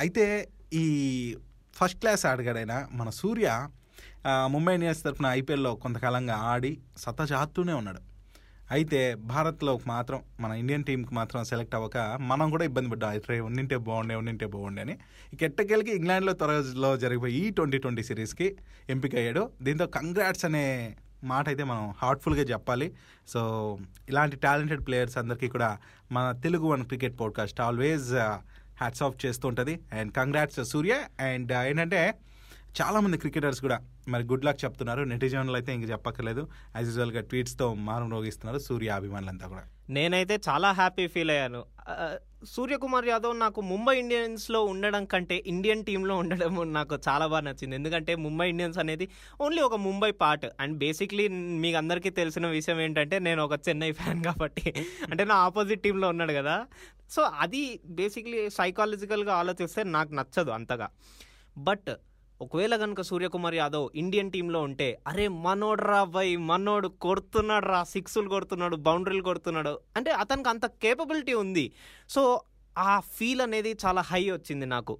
[0.00, 1.36] అయితే ఈ
[1.74, 3.68] ఫస్ట్ క్లాస్ ఆడగాడైన మన సూర్య
[4.46, 7.98] ముంబై ఇండియన్స్ తరఫున ఐపీఎల్లో కొంతకాలంగా ఆడి సత్తా చాస్తూనే ఉన్నాడు.
[8.70, 13.20] అయితే భారత్లో మాత్రం మన ఇండియన్ టీంకి మాత్రం సెలెక్ట్ అవ్వక మనం కూడా ఇబ్బంది పడ్డాం.
[13.30, 14.98] రే ఉండింటే బాగుండే ఉండింటే బాగుండే అని.
[15.32, 18.56] ఇక ఎట్టకెళ్ళకి ఇంగ్లాండ్లో త్వరలో జరిగిపోయి ఈ ట్వంటీ ట్వంటీ సిరీస్కి
[18.88, 22.92] ఎంపిక అయ్యాడు దీంతో కంగ్రాట్స్ అనే మాట అయితే మనం హార్ట్ఫుల్గా చెప్పాలి.
[23.28, 25.78] సో ఇలాంటి టాలెంటెడ్ ప్లేయర్స్ అందరికీ కూడా
[26.12, 28.14] మన Telugu one cricket podcast always
[28.80, 30.94] hats off చేస్తూ ఉంటుంది and congrats Surya
[31.30, 32.00] and uh, ఏంటంటే
[32.80, 33.76] చాలామంది క్రికెటర్స్ కూడా
[34.12, 35.02] మరి గుడ్ లక్ చెప్తున్నారు.
[35.12, 36.42] నెటిజన్లు అయితే ఇంక చెప్పక్కర్లేదు.
[36.76, 39.64] యాజ్ యూజువల్గా ట్వీట్స్తో మారం రోగిస్తున్నారు సూర్య అభిమానులంతా కూడా.
[39.96, 41.62] నేనైతే చాలా హ్యాపీ ఫీల్ అయ్యాను.
[42.46, 47.76] సూర్యకుమార్ యాదవ్ నాకు ముంబై ఇండియన్స్లో ఉండడం కంటే ఇండియన్ టీంలో ఉండడం నాకు చాలా బాగా నచ్చింది.
[47.76, 49.08] ఎందుకంటే ముంబై ఇండియన్స్ అనేది
[49.40, 54.24] ఓన్లీ ఒక ముంబై పార్ట్ అండ్ బేసిక్లీ మీకు అందరికీ తెలిసిన విషయం ఏంటంటే నేను ఒక చెన్నై ఫ్యాన్
[54.24, 54.74] కాబట్టి.
[55.10, 56.66] అంటే నా ఆపోజిట్ టీంలో ఉన్నాడు కదా.
[57.10, 60.88] సో అది బేసిక్లీ సైకాలజికల్గా ఆలోచిస్తే నాకు నచ్చదు అంతగా.
[61.58, 61.90] బట్
[62.40, 68.28] ఒకవేళ కనుక సూర్యకుమార్ యాదవ్ ఇండియన్ టీంలో ఉంటే అరే మనోడు రా బై మనోడు కొడుతున్నాడు రా సిక్స్లు
[68.28, 71.72] కొడుతున్నాడు బౌండరీలు కొడుతున్నాడు అంటే అతనికి అంత కేపబిలిటీ ఉంది.
[72.08, 72.40] సో
[72.78, 74.98] ఆ ఫీల్ అనేది చాలా హై వచ్చింది నాకు.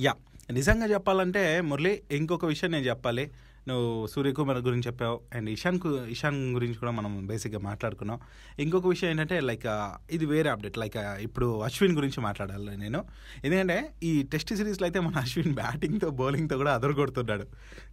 [0.00, 0.14] యా
[0.50, 3.30] నిజంగా చెప్పాలంటే మురళి ఇంకొక విషయం నేను చెప్పాలి.
[3.68, 8.18] నువ్వు సూర్యకుమార్ గురించి చెప్పావు అండ్ ఇషాన్ కు- ఇషాన్ గురించి కూడా మనం బేసిక్గా మాట్లాడుకున్నాం.
[8.58, 9.66] ఇంకొక విషయం ఏంటంటే లైక్
[10.10, 10.78] ఇది వేరే అప్డేట్.
[10.78, 13.04] లైక్ ఇప్పుడు అశ్విన్ గురించి మాట్లాడాలి నేను.
[13.44, 17.44] ఎందుకంటే ఈ టెస్ట్ సిరీస్లో అయితే మన అశ్విన్ బ్యాటింగ్తో బౌలింగ్తో కూడా అదరగొడుతున్నాడు.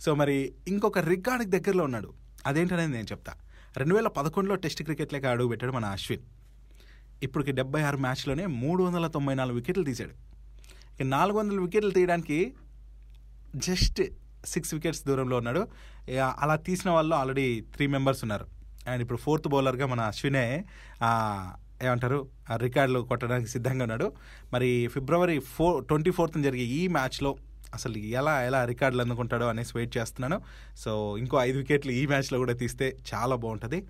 [0.02, 2.14] సో మరి ఇంకొక రికార్డుకి దగ్గరలో ఉన్నాడు.
[2.46, 3.34] అదేంటనేది నేను చెప్తా.
[3.78, 6.22] రెండు వేల పదకొండులో టెస్ట్ క్రికెట్లోకి అడుగు పెట్టాడు మన అశ్విన్.
[7.24, 10.10] ఇప్పటికి డెబ్బై ఆరు మ్యాచ్లోనే మూడు వందల తొంభై నాలుగు వికెట్లు తీశాడు.
[10.96, 12.54] ఇక నాలుగు వందల వికెట్లు తీయడానికి
[13.56, 14.02] జస్ట్
[14.46, 15.68] సిక్స్ వికెట్స్ దూరంలో ఉన్నాడు.
[16.40, 18.48] అలా తీసిన వాళ్ళు ఆల్రెడీ త్రీ మెంబర్స్ ఉన్నారు.
[18.88, 20.66] అండ్ ఇప్పుడు ఫోర్త్ బౌలర్గా మన అశ్వినే
[21.84, 24.14] ఏమంటారు ఆ రికార్డులు కొట్టడానికి సిద్ధంగా ఉన్నాడు.
[24.54, 27.36] మరి ఫిబ్రవరి ఫోర్ ట్వంటీ ఫోర్త్ జరిగే ఈ మ్యాచ్లో
[27.74, 30.42] అసలు ఎలా ఎలా రికార్డులు అందుకుంటాడో అనేసి వెయిట్ చేస్తున్నాను.
[30.78, 33.84] సో ఇంకో ఐదు వికెట్లు ఈ మ్యాచ్లో కూడా తీస్తే చాలా బాగుంటుంది.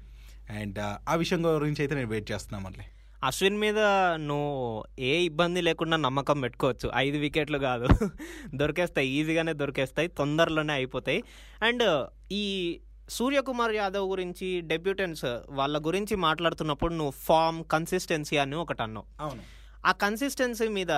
[0.49, 2.85] అండ్ ఆ విషయం గురించి అయితే నేను వెయిట్ చేస్తున్నాను మళ్ళీ.
[3.23, 3.79] అశ్విన్ మీద
[4.15, 6.91] నువ్వు ఏ ఇబ్బంది లేకుండా నమ్మకం పెట్టుకోవచ్చు.
[6.95, 7.87] ఐదు వికెట్లు కాదు.
[8.55, 9.09] దొరికేస్తాయి.
[9.09, 10.07] ఈజీగానే దొరికేస్తాయి.
[10.07, 11.23] తొందరలోనే అయిపోతాయి.
[11.63, 19.23] అండ్ ఈ సూర్యకుమార్ యాదవ్ గురించి డెబ్యూటెంట్స్ వాళ్ళ గురించి మాట్లాడుతున్నప్పుడు నువ్వు ఫామ్ కన్సిస్టెన్సీ అని ఒకటి అన్నావు.
[19.23, 19.41] అవును.
[19.85, 20.91] ఆ కన్సిస్టెన్సీ మీద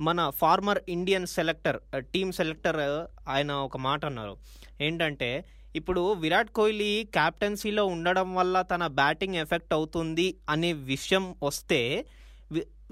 [0.00, 4.36] మన former Indian selector team selector ఆయన ఒక మాట అన్నారు.
[4.80, 5.44] ఏంటంటే
[5.78, 11.80] ఇప్పుడు విరాట్ కోహ్లీ క్యాప్టెన్సీలో ఉండడం వల్ల తన బ్యాటింగ్ ఎఫెక్ట్ అవుతుంది అనే విషయం వస్తే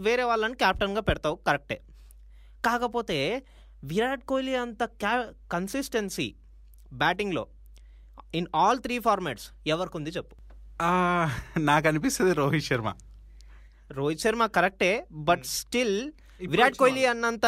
[0.06, 1.78] వేరే వాళ్ళని క్యాప్టెన్గా పెడతావు కరెక్టే.
[2.66, 3.18] కాకపోతే
[3.90, 5.14] విరాట్ కోహ్లీ అంత క్యా
[5.52, 6.28] కన్సిస్టెన్సీ
[7.02, 7.44] బ్యాటింగ్లో
[8.38, 10.34] ఇన్ ఆల్ త్రీ ఫార్మాట్స్ ఎవరికి ఉంది చెప్పు.
[11.68, 12.90] నాకు అనిపిస్తుంది రోహిత్ శర్మ.
[13.90, 14.92] రోహిత్ శర్మ కరెక్టే
[15.28, 15.96] బట్ స్టిల్
[16.52, 17.46] విరాట్ కోహ్లీ అన్నంత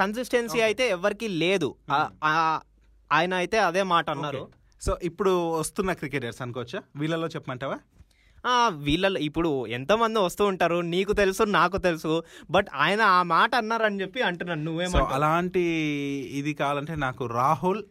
[0.00, 1.70] కన్సిస్టెన్సీ అయితే ఎవరికి లేదు.
[3.10, 4.42] ఆయన అయితే అదే మాట అన్నారు.
[4.82, 6.82] సో ఇప్పుడు వస్తున్న క్రికెటర్స్ అనుకోవచ్చా?
[6.96, 7.78] వీళ్ళలో చెప్పమంటావా?
[8.46, 10.80] ఆ, వీళ్ళ ఇప్పుడు ఎంతమంది వస్తూ ఉంటారు?
[10.80, 12.22] నీకు తెలుసు నాకు తెలుసు.
[12.50, 14.60] బట్ ఆయన ఆ మాట అన్నారని చెప్పి అంటున్నాను.
[14.60, 15.60] సో నువ్వేమంటావు అలాంటి
[16.32, 17.82] ఇది కావాలంటే నాకు రాహుల్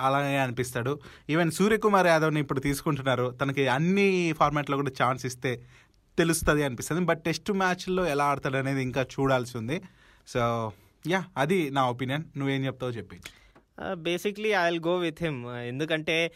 [0.00, 1.00] అలాగే అనిపిస్తాడు.
[1.30, 3.30] ఈవెన్ సూర్యకుమార్ యాదవ్ని ఇప్పుడు తీసుకుంటున్నారు.
[3.30, 5.66] తనకి అన్ని ఫార్మాట్లో కూడా ఛాన్స్ ఇస్తే
[6.18, 7.04] తెలుస్తుంది అనిపిస్తుంది.
[7.04, 9.82] బట్ టెస్ట్ మ్యాచ్లో ఎలా ఆడతాడు అనేది ఇంకా చూడాల్సి ఉంది.
[10.28, 10.72] సో
[11.06, 12.24] యా అది నా ఒపీనియన్.
[12.36, 13.20] నువ్వేం చెప్తావో చెప్పి
[13.94, 16.32] basically I will go with him ఎందుకంటే?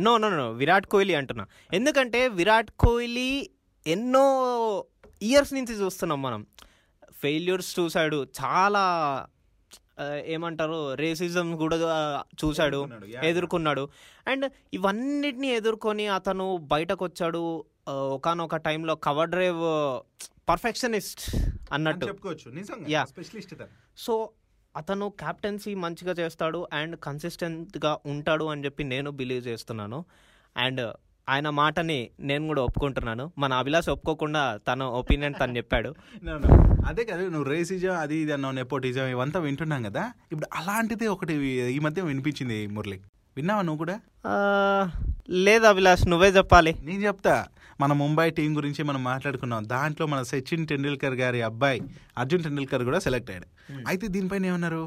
[0.00, 1.46] No no no Virat Kohli అంటున్నా.
[1.72, 3.50] ఎందుకంటే విరాట్ కోహ్లీ
[3.86, 4.84] ఎన్నో
[5.22, 6.46] ఇయర్స్ నుంచి చూస్తున్నాం మనం.
[7.12, 8.26] ఫెయిల్యూర్స్ చూశాడు.
[8.44, 9.26] చాలా
[10.00, 10.94] ఆ, ఏమంటారు?
[10.94, 11.76] రేసిజం కూడా
[12.44, 12.88] చూశాడు.
[13.22, 13.88] ఎదుర్కొన్నాడు,
[14.28, 19.60] అండ్ ఇవన్నిటిని ఎదుర్కొని అతను బయటకు వచ్చాడు ఒకనొక టైంలో కవర్ డ్రైవ్
[20.48, 21.36] పర్ఫెక్షనిస్ట్
[21.72, 22.06] అన్నట్టు.
[22.06, 23.06] చెప్పుకోవచ్చు.
[23.98, 24.30] సో
[24.76, 30.04] అతను క్యాప్టెన్సీ మంచిగా చేస్తాడు అండ్ కన్సిస్టెంట్గా ఉంటాడు అని చెప్పి నేను బిలీవ్ చేస్తున్నాను.
[30.56, 30.92] అండ్ uh,
[31.28, 33.32] ఆయన మాటని నేను కూడా ఒప్పుకుంటున్నాను.
[33.38, 35.94] మన అభిలాష్ ఒప్పుకోకుండా తన ఒపీనియన్ తను చెప్పాడు.
[36.88, 40.12] అదే కదా నువ్వు రేసిజం అది ఇది అన్నావు నెపోటిజం ఇవంతా వింటున్నాం కదా.
[40.32, 41.34] ఇప్పుడు అలాంటిది ఒకటి
[41.74, 43.00] ఈ మధ్య వినిపించింది మురళి.
[43.36, 43.96] విన్నావా నువ్వు కూడా?
[45.30, 46.76] లేదు అభిలాష్ నువ్వే చెప్పాలి.
[46.82, 47.46] నేను చెప్తా.
[47.80, 49.68] మన ముంబై టీం గురించి మనం మాట్లాడుకున్నాం.
[49.68, 51.80] దాంట్లో మన సచిన్ టెండూల్కర్ గారి అబ్బాయి
[52.18, 53.48] అర్జున్ టెండూల్కర్ కూడా సెలెక్ట్ అయ్యాడు.
[53.88, 54.82] అయితే దీనిపైన ఏమన్నారు?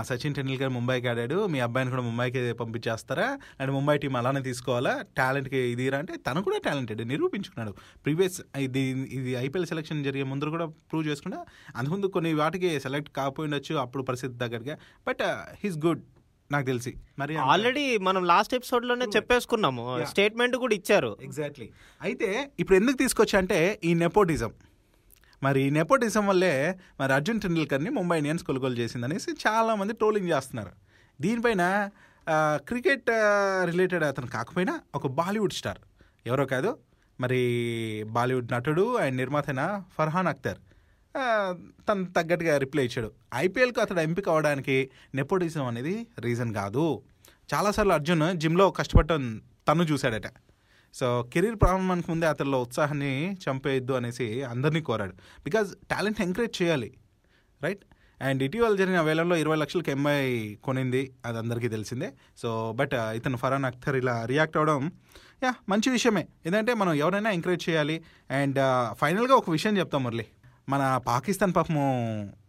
[0.00, 1.46] సచిన్ టెండూల్కర్ ముంబైకి ఆడాడు.
[1.46, 3.38] మీ అబ్బాయిని కూడా ముంబైకి పంపించేస్తారా?
[3.60, 4.94] అండ్ ముంబై టీం అలానే తీసుకోవాలా?
[5.18, 7.74] టాలెంట్కి ఇది అంటే తను కూడా టాలెంటెడ్ నిరూపించుకున్నాడు.
[8.04, 8.80] ప్రీవియస్ ఇది
[9.18, 11.40] ఇది ఐపీఎల్ సెలెక్షన్ జరిగే ముందు కూడా ప్రూవ్ చేసుకున్నా.
[11.76, 14.76] అంతకుముందు కొన్ని వాటికి సెలెక్ట్ కాకపోయిండొచ్చు అప్పుడు పరిస్థితి తగ్గట్టుగా.
[15.08, 15.24] బట్
[15.64, 16.02] హీస్ గుడ్
[16.50, 16.90] నాకు తెలిసి.
[17.18, 19.82] మరి ఆల్రెడీ మనం లాస్ట్ ఎపిసోడ్లోనే చెప్పేసుకున్నాము.
[20.10, 21.10] స్టేట్మెంట్ కూడా ఇచ్చారు.
[21.22, 21.66] ఎగ్జాక్ట్లీ
[22.00, 24.52] అయితే ఇప్పుడు ఎందుకు తీసుకొచ్చా అంటే ఈ నెపోటిజం
[25.42, 26.52] మరి ఈ నెపోటిజం వల్లే
[27.00, 30.72] మరి అర్జున్ టెండూల్కర్ని ముంబై ఇండియన్స్ కొనుగోలు చేసిందనేసి చాలామంది ట్రోలింగ్ చేస్తున్నారు.
[31.20, 31.62] దీనిపైన
[32.66, 33.10] క్రికెట్
[33.64, 35.80] రిలేటెడ్ అతను కాకపోయినా ఒక బాలీవుడ్ స్టార్.
[36.26, 36.70] ఎవరో కాదు
[37.18, 37.40] మరి
[38.08, 39.46] బాలీవుడ్ నటుడు అండ్ నిర్మాత
[39.96, 40.67] ఫర్హాన్ అఖ్తర్ ఆ,
[41.88, 43.12] తను తగ్గట్టుగా రిప్లై ఇచ్చాడు.
[43.34, 47.02] ఐపీఎల్కి అతడు ఎంపిక అవడానికి నెపోటిజం అనేది రీజన్ కాదు.
[47.54, 50.22] చాలాసార్లు అర్జున్ జిమ్లో కష్టపడటం తను చూశాడట.
[50.94, 55.12] సో కెరీర్ ప్రారంభానికి ముందే అతనిలో ఉత్సాహాన్ని చంపేయద్దు అనేసి అందరినీ కోరాడు.
[55.44, 56.94] బికాజ్ టాలెంట్ ఎంకరేజ్ చేయాలి.
[57.62, 57.84] రైట్?
[58.22, 62.12] అండ్ ఇటీవల జరిగిన వేలంలో ఇరవై లక్షలకి ఎంఐ కొనింది అది అందరికీ తెలిసిందే.
[62.38, 64.92] సో బట్ ఇతను ఫరాన్ అఖ్తర్ ఇలా రియాక్ట్ అవ్వడం
[65.42, 66.28] యా మంచి విషయమే.
[66.46, 68.04] ఎందుకంటే మనం ఎవరైనా ఎంకరేజ్ చేయాలి.
[68.30, 68.58] అండ్
[68.94, 70.26] ఫైనల్గా ఒక విషయం చెప్తాం మురళి.
[70.68, 71.84] మన పాకిస్తాన్ పాపము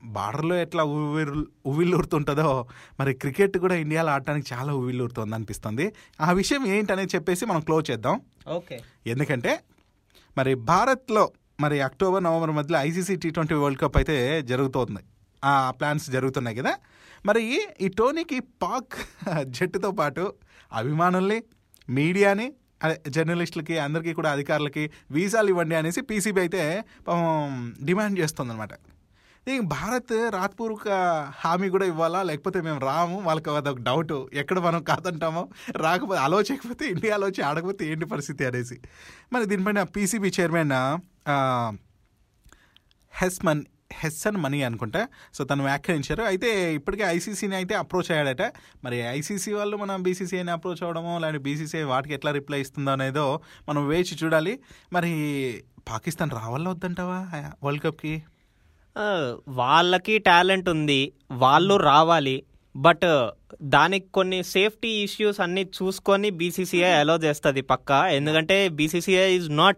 [0.03, 2.67] బార్డర్లో ఎట్లా ఉవ్విరు ఉవ్విల్లూరుతుంటుందో
[2.99, 5.93] మరి క్రికెట్ కూడా ఇండియాలో ఆడటానికి చాలా ఉవ్విల్లూరుతుంది అనిపిస్తుంది.
[6.21, 8.21] ఆ విషయం ఏంటనేది చెప్పేసి మనం క్లోజ్ చేద్దాం.
[8.47, 8.81] ఓకే.
[9.07, 9.59] ఎందుకంటే
[10.37, 15.01] మరి భారత్లో మరి అక్టోబర్ నవంబర్ మధ్యలో ICC T twenty World Cup అయితే జరుగుతోంది.
[15.43, 16.73] ఆ ప్లాన్స్ జరుగుతున్నాయి కదా.
[17.25, 17.43] మరి
[17.81, 18.95] ఈ టోనీకి పాక్
[19.45, 20.33] జట్టుతో పాటు
[20.71, 21.43] అభిమానుల్ని
[21.89, 22.53] మీడియాని
[23.15, 26.63] జర్నలిస్టులకి అందరికీ కూడా అధికారులకి వీసాలు ఇవ్వండి అనేసి పీసీబీ అయితే
[27.83, 28.73] డిమాండ్ చేస్తుందన్నమాట.
[29.47, 30.89] దీనికి భారత్ రాత్పూర్వక
[31.41, 32.23] హామీ కూడా ఇవ్వాలా?
[32.29, 33.17] లేకపోతే మేము రాము?
[33.27, 34.17] వాళ్ళకి అదొక డౌట్.
[34.33, 35.43] ఎక్కడ మనం కాదంటామో?
[35.75, 38.77] రాకపోతే అలో చేయకపోతే ఇండియాలో వచ్చి ఆడకపోతే ఏంటి పరిస్థితి అనేసి.
[39.33, 40.75] మరి దీనిపైన పీసీబీ చైర్మన్
[43.21, 43.63] హెస్మన్
[43.93, 45.07] హెస్సన్ మనీ అనుకుంటా.
[45.33, 46.23] సో తను వ్యాఖ్యానించారు.
[46.23, 48.41] అయితే ఇప్పటికే ఐసీసీని అయితే అప్రోచ్ అయ్యాడట.
[48.83, 53.87] మరి ఐసీసీ వాళ్ళు మన బీసీసీఐని అప్రోచ్ అవ్వడమో లేదంటే బీసీసీఐ వాటికి ఎట్లా రిప్లై ఇస్తుందో అనేదో మనం
[53.87, 54.59] వేచి చూడాలి.
[54.93, 55.11] మరి
[55.89, 57.19] పాకిస్తాన్ రావాలా వద్దంటావా
[57.63, 58.23] వరల్డ్ కప్కి?
[59.47, 61.13] వాళ్ళకి టాలెంట్ ఉంది.
[61.31, 62.43] వాళ్ళు రావాలి.
[62.75, 63.29] బట్
[63.61, 67.91] దానికి కొన్ని సేఫ్టీ ఇష్యూస్ అన్ని చూసుకొని బీసీసీఐ అలో చేస్తుంది పక్క.
[67.91, 69.77] ఎందుకంటే BCCI is not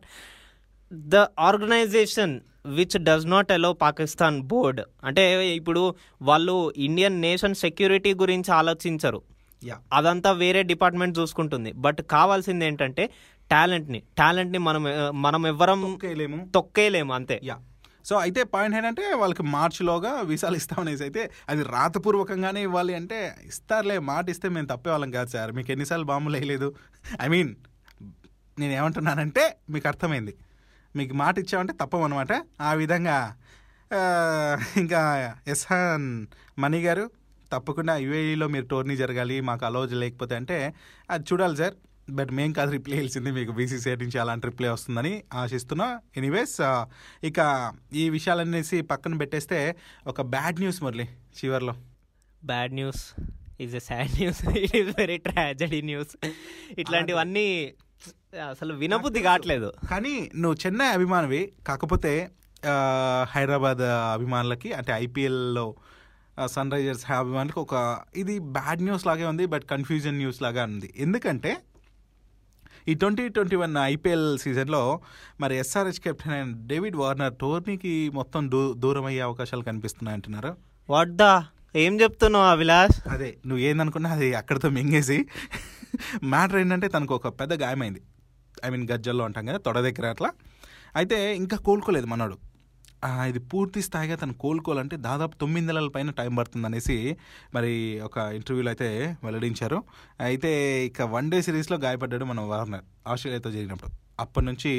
[0.93, 5.23] the organization which does not allow Pakistan board అంటే
[5.59, 9.21] ఇప్పుడు వాళ్ళు ఇండియన్ నేషన్ సెక్యూరిటీ గురించి ఆలోచించరు.
[9.63, 11.71] యా అదంతా వేరే డిపార్ట్మెంట్ చూసుకుంటుంది.
[11.85, 13.03] బట్ కావాల్సింది ఏంటంటే
[13.51, 14.83] టాలెంట్ని టాలెంట్ని మనం
[15.25, 15.81] మనం ఎవ్వరం
[16.55, 17.13] తొక్కేయలేము.
[17.19, 17.37] అంతే.
[17.49, 17.57] యా
[18.09, 24.25] సో అయితే పాయింట్ ఏంటంటే వాళ్ళకి మార్చిలోగా వీసాలు ఇస్తామనేసి అయితే అది రాతపూర్వకంగానే ఇవ్వాలి అంటే ఇస్తారులే మాట
[24.29, 25.51] ఇస్తే మేము తప్పే వాళ్ళం కాదు సార్.
[25.57, 26.69] మీకు ఎన్నిసార్లు బాంబులు వేయలేదు.
[27.21, 27.51] ఐ మీన్
[28.59, 30.33] నేను ఏమంటున్నానంటే మీకు అర్థమైంది.
[30.95, 33.37] మీకు మాట ఇచ్చామంటే తప్పమన్నమాట ఆ విధంగా
[34.77, 35.01] ఇంకా
[35.47, 36.27] ఎస్హాన్
[36.59, 37.05] మణి గారు
[37.51, 40.73] తప్పకుండా యుఏఈలో మీరు టోర్నీ జరగాలి మాకు అలౌజ్ లేకపోతే అంటే
[41.09, 41.73] అది చూడాలి సార్.
[42.09, 45.99] బట్ మేం కాదు రిప్లై ఇల్సింది మీకు బీసీసీ నుంచి అలాంటి రిప్లై వస్తుందని ఆశిస్తున్నా.
[46.17, 46.55] ఎనీవేస్
[47.23, 47.39] ఇక
[47.93, 49.75] ఈ విషయాలనేసి పక్కన పెట్టేస్తే
[50.07, 51.07] ఒక బ్యాడ్ న్యూస్ మురళి
[51.39, 51.75] చివర్లో.
[52.45, 53.03] Bad news
[53.61, 56.13] is a sad news it is very tragedy news
[56.77, 57.47] ఇట్లాంటివన్నీ
[58.51, 59.69] అసలు వినబుద్ధి కావట్లేదు.
[59.91, 62.11] కానీ నువ్వు చెన్నై అభిమానివి కాకపోతే
[63.33, 63.81] హైదరాబాద్
[64.15, 65.65] అభిమానులకి అంటే ఐపీఎల్లో
[66.53, 67.75] సన్ రైజర్స్ అభిమానులకి ఒక
[68.21, 70.89] ఇది బ్యాడ్ న్యూస్ లాగే ఉంది బట్ కన్ఫ్యూజన్ న్యూస్ లాగా ఉంది.
[71.05, 71.51] ఎందుకంటే
[72.91, 74.83] ఈ ట్వంటీ ట్వంటీ వన్ ఐపీఎల్ సీజన్లో
[75.41, 80.51] మరి ఎస్ఆర్హెచ్ కెప్టెన్ అయిన డేవిడ్ వార్నర్ టోర్నీకి మొత్తం దూ దూరం అయ్యే అవకాశాలు కనిపిస్తున్నాయి అంటున్నారు.
[80.89, 81.33] వాట్ దా?
[81.83, 82.97] ఏం చెప్తున్నావు అభిలాష్?
[83.15, 85.19] అదే నువ్వు ఏందనుకున్నా అది అక్కడితో మింగేసి
[86.33, 88.01] మ్యాటర్ ఏంటంటే తనకు ఒక పెద్ద గాయమైంది.
[88.65, 90.29] ఐ మీన్ గజ్జల్లో అంటాం కదా తొడ దగ్గర అట్లా.
[90.99, 92.37] అయితే ఇంకా కోలుకోలేదు మనోడు.
[93.29, 96.97] ఇది పూర్తి స్థాయిగా తను కోలుకోవాలంటే దాదాపు తొమ్మిది నెలల పైన టైం పడుతుంది అనేసి
[97.55, 97.71] మరి
[98.07, 98.89] ఒక ఇంటర్వ్యూలో అయితే
[99.25, 99.79] వెల్లడించారు.
[100.27, 100.51] అయితే
[100.89, 103.91] ఇక వన్ డే సిరీస్లో గాయపడ్డాడు మన వార్నర్ ఆస్ట్రేలియాతో జరిగినప్పుడు.
[104.23, 104.71] అప్పటి నుంచి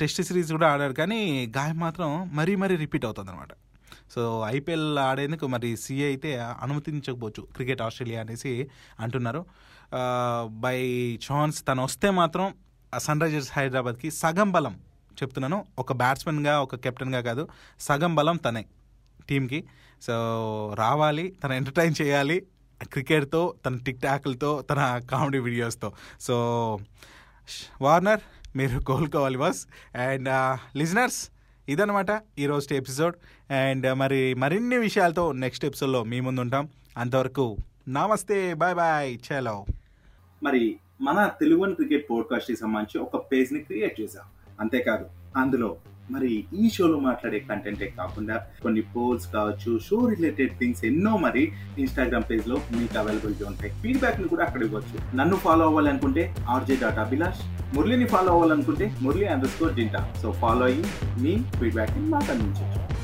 [0.00, 1.20] టెస్ట్ సిరీస్ కూడా ఆడాడు కానీ
[1.58, 3.52] గాయం మాత్రం మరీ మరీ రిపీట్ అవుతుంది అనమాట
[4.14, 4.22] సో
[4.56, 6.30] ఐపీఎల్ ఆడేందుకు మరి సీఏ అయితే
[6.64, 8.52] అనుమతించకపోవచ్చు క్రికెట్ ఆస్ట్రేలియా అనేసి
[9.04, 9.42] అంటున్నారు.
[10.64, 10.78] బై
[11.26, 12.46] ఛాన్స్ తను వస్తే మాత్రం
[12.98, 14.80] సన్ రైజర్స్ హైదరాబాద్కి సగం బలం
[15.22, 15.64] చెప్తున్నాను.
[15.78, 17.48] ఒక బ్యాట్స్మెన్గా ఒక కెప్టెన్గా కాదు
[17.80, 18.64] సగం బలం తనే
[19.28, 19.64] టీంకి
[20.02, 20.14] సో
[20.78, 22.46] రావాలి తను ఎంటర్టైన్ చేయాలి
[22.82, 25.92] క్రికెట్తో తన టిక్ టాక్లతో తన కామెడీ వీడియోస్తో.
[26.20, 26.34] సో
[27.80, 28.20] వార్నర్
[28.56, 29.66] మీరు కోలుకోవాలి బాస్.
[29.96, 31.30] అండ్ లిజనర్స్
[31.68, 32.06] ఇదనమాట
[32.38, 33.16] ఈరోజు ఎపిసోడ్.
[33.52, 37.56] అండ్ మరి మరిన్ని విషయాలతో నెక్స్ట్ ఎపిసోడ్లో మీ ముందు ఉంటాం అంతవరకు
[37.88, 39.66] నమస్తే బాయ్ బాయ్ చలో.
[40.42, 44.22] మరి మన తెలుగు క్రికెట్ పోడ్కాస్ట్కి సంబంధించి ఒక పేజ్ని క్రియేట్ చేశాం.
[44.60, 45.04] అంతేకాదు
[45.36, 45.76] అందులో
[46.10, 52.24] మరి ఈ షోలో మాట్లాడే కంటెంటే కాకుండా కొన్ని పోల్స్ కావచ్చు షో రిలేటెడ్ థింగ్స్ ఎన్నో మరి ఇన్స్టాగ్రామ్
[52.30, 53.72] పేజ్లో మీకు అవైలబిలిటీ ఉంటాయి.
[53.82, 55.16] ఫీడ్బ్యాక్ని కూడా అక్కడ ఇవ్వచ్చు.
[55.16, 57.42] నన్ను ఫాలో అవ్వాలనుకుంటే ఆర్జే డాట్ అభిలాష్
[57.76, 60.84] మురళిని ఫాలో అవ్వాలనుకుంటే మురళి అండర్ స్కోర్ డింటా సో ఫాలో అయ్యి
[61.18, 63.03] మీ ఫీడ్బ్యాక్ని మాకు అందించవచ్చు.